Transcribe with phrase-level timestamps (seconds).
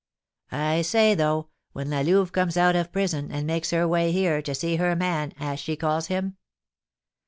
[0.51, 4.41] "I say, though, when La Louve comes out of prison, and makes her way here,
[4.41, 6.37] to see her man, as she calls him?"